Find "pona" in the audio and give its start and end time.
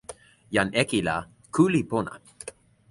1.91-2.13